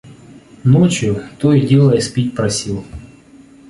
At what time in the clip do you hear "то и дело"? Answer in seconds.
1.37-1.95